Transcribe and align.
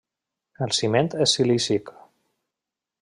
El 0.67 0.73
ciment 0.77 1.11
és 1.27 1.35
silícic. 1.39 1.93